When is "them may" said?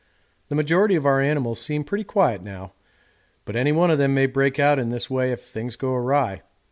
3.99-4.25